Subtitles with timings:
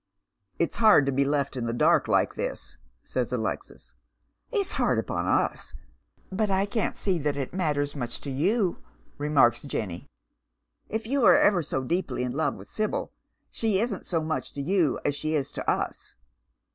[0.57, 3.93] "It's hard to be left in the dark like this," says Alexis."
[4.51, 5.75] It's hard upon us,
[6.31, 8.81] but I can't see that it matters much to you,"
[9.19, 10.07] remarks Jenny."
[10.89, 13.11] If you are ever so deeply in love with Sibyl,
[13.51, 16.15] she isn't so much to you as she is to us."